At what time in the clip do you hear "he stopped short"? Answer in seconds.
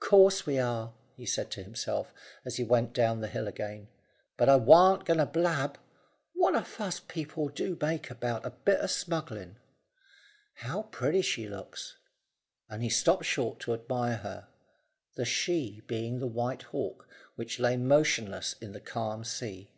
12.82-13.60